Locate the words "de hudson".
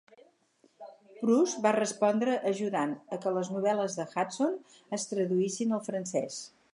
3.99-4.59